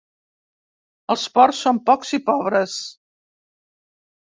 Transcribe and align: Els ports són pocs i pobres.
Els 1.15 1.25
ports 1.35 1.61
són 1.67 1.83
pocs 1.91 2.15
i 2.21 2.23
pobres. 2.33 2.81